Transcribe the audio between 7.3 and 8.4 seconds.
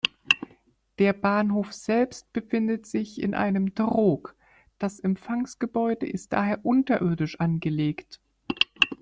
angelegt.